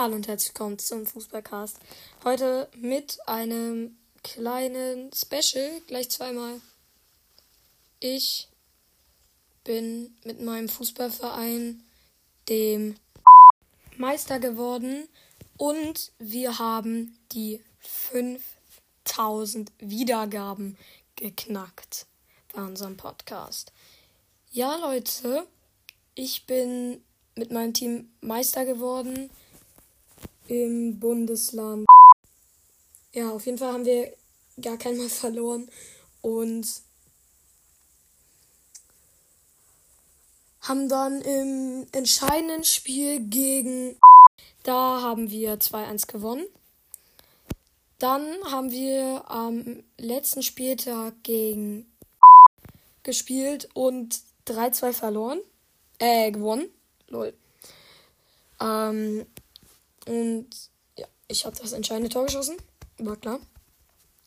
[0.00, 1.76] Hallo und herzlich willkommen zum Fußballcast.
[2.24, 6.58] Heute mit einem kleinen Special, gleich zweimal.
[7.98, 8.48] Ich
[9.62, 11.82] bin mit meinem Fußballverein
[12.48, 12.94] dem
[13.98, 15.06] Meister geworden
[15.58, 20.78] und wir haben die 5000 Wiedergaben
[21.16, 22.06] geknackt
[22.54, 23.70] bei unserem Podcast.
[24.50, 25.46] Ja, Leute,
[26.14, 27.04] ich bin
[27.34, 29.28] mit meinem Team Meister geworden
[30.48, 31.86] im Bundesland.
[33.12, 34.12] Ja, auf jeden Fall haben wir
[34.60, 35.70] gar keinmal verloren
[36.22, 36.66] und
[40.62, 43.96] haben dann im entscheidenden Spiel gegen
[44.62, 46.44] da haben wir 2-1 gewonnen.
[47.98, 51.86] Dann haben wir am letzten Spieltag gegen
[53.02, 55.40] gespielt und 3-2 verloren.
[55.98, 56.70] Äh, gewonnen.
[57.08, 57.34] Lol.
[58.60, 59.26] Ähm,
[60.10, 60.48] und
[60.98, 62.56] ja, ich habe das entscheidende Tor geschossen.
[62.98, 63.38] War klar.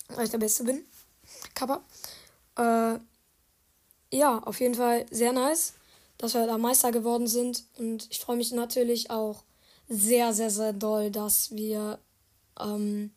[0.07, 0.85] Weil ich der Beste bin.
[1.53, 1.83] Kappa.
[2.57, 2.99] Äh,
[4.15, 5.73] ja, auf jeden Fall sehr nice,
[6.17, 7.65] dass wir da Meister geworden sind.
[7.77, 9.43] Und ich freue mich natürlich auch
[9.89, 11.99] sehr, sehr, sehr doll, dass wir
[12.57, 13.11] ähm,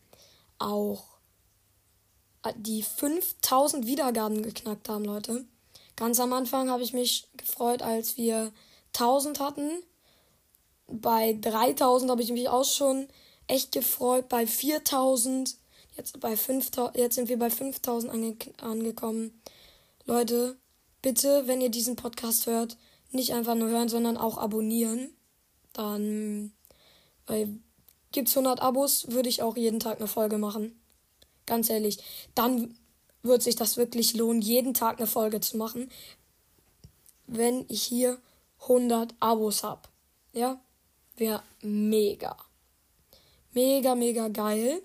[0.58, 1.04] auch
[2.56, 5.44] die 5000 Wiedergaben geknackt haben, Leute.
[5.94, 8.52] Ganz am Anfang habe ich mich gefreut, als wir
[8.94, 9.82] 1000 hatten.
[10.88, 13.08] Bei 3000 habe ich mich auch schon
[13.46, 14.28] echt gefreut.
[14.28, 15.56] Bei 4000,
[15.96, 19.40] jetzt, bei 5000, jetzt sind wir bei 5000 ange angekommen.
[20.04, 20.56] Leute,
[21.02, 22.76] bitte, wenn ihr diesen Podcast hört,
[23.10, 25.10] nicht einfach nur hören, sondern auch abonnieren.
[25.72, 26.52] Dann,
[27.26, 27.58] weil
[28.12, 30.78] gibt's 100 Abos, würde ich auch jeden Tag eine Folge machen.
[31.44, 31.98] Ganz ehrlich.
[32.34, 32.76] Dann
[33.22, 35.90] wird sich das wirklich lohnen, jeden Tag eine Folge zu machen,
[37.26, 38.18] wenn ich hier
[38.62, 39.82] 100 Abos habe.
[40.32, 40.60] Ja,
[41.16, 42.36] wäre mega.
[43.52, 44.82] Mega, mega geil.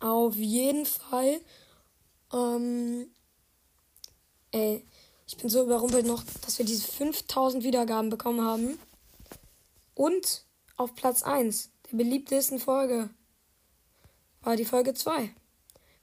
[0.00, 1.40] Auf jeden Fall.
[2.32, 3.10] Ähm,
[4.52, 4.86] ey,
[5.26, 8.78] ich bin so überrumpelt noch, dass wir diese 5000 Wiedergaben bekommen haben.
[9.94, 10.44] Und
[10.76, 13.10] auf Platz 1 der beliebtesten Folge
[14.42, 15.34] war die Folge 2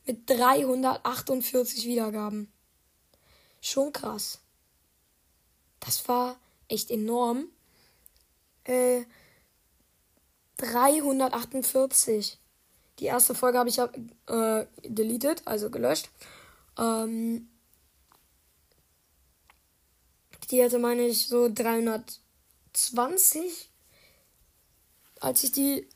[0.06, 2.52] mit 348 Wiedergaben.
[3.60, 4.40] Schon krass.
[5.80, 7.50] Das war echt enorm.
[8.68, 9.06] Äh,
[10.58, 12.40] 348.
[13.00, 16.10] Die erste Folge habe ich äh, deleted, also gelöscht.
[16.78, 17.48] Ähm,
[20.50, 23.70] die hatte, meine ich, so 320,
[25.20, 25.88] als ich die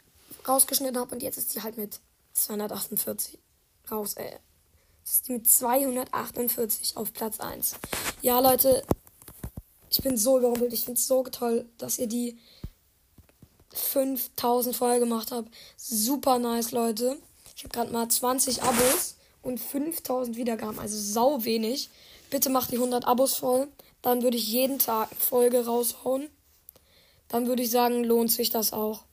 [0.47, 1.15] rausgeschnitten habe.
[1.15, 2.01] Und jetzt ist die halt mit
[2.33, 3.39] 248
[3.89, 4.37] raus, ey.
[5.03, 7.75] Das ist die mit 248 auf Platz 1.
[8.21, 8.83] Ja, Leute,
[9.89, 10.73] ich bin so überrumpelt.
[10.73, 12.37] Ich finde es so toll, dass ihr die
[13.73, 15.49] 5000 voll gemacht habt.
[15.77, 17.17] Super nice, Leute.
[17.55, 21.89] Ich habe gerade mal 20 Abos und 5000 Wiedergaben, also sau wenig.
[22.29, 23.67] Bitte macht die 100 Abos voll.
[24.01, 26.29] Dann würde ich jeden Tag Folge raushauen.
[27.27, 29.03] Dann würde ich sagen, lohnt sich das auch.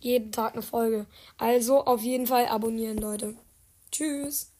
[0.00, 1.06] Jeden Tag eine Folge.
[1.38, 3.34] Also auf jeden Fall abonnieren, Leute.
[3.90, 4.52] Tschüss.